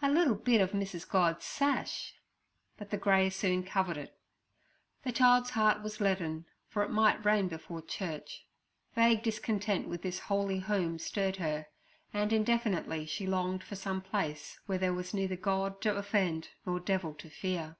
'A 0.00 0.10
little 0.10 0.34
bit 0.34 0.62
of 0.62 0.72
Mrs. 0.72 1.06
God's 1.06 1.44
sash.' 1.44 2.14
But 2.78 2.88
the 2.88 2.96
grey 2.96 3.28
soon 3.28 3.62
covered 3.62 3.98
it. 3.98 4.18
The 5.02 5.12
child's 5.12 5.50
heart 5.50 5.82
was 5.82 6.00
leaden, 6.00 6.46
for 6.70 6.82
it 6.84 6.88
might 6.90 7.22
rain 7.22 7.48
before 7.48 7.82
church. 7.82 8.46
Vague 8.94 9.22
discontent 9.22 9.86
with 9.86 10.00
this 10.00 10.20
holy 10.20 10.60
home 10.60 10.98
stirred 10.98 11.36
her, 11.36 11.66
and 12.14 12.32
indefinitely 12.32 13.04
she 13.04 13.26
longed 13.26 13.62
for 13.62 13.76
some 13.76 14.00
place 14.00 14.58
where 14.64 14.78
there 14.78 14.94
was 14.94 15.12
neither 15.12 15.36
God 15.36 15.82
to 15.82 15.94
offend 15.94 16.48
nor 16.64 16.80
devil 16.80 17.12
to 17.16 17.28
fear. 17.28 17.76